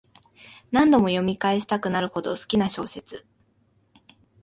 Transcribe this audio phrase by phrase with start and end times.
[0.71, 3.23] 何度も読み返したくなるほど好きな小説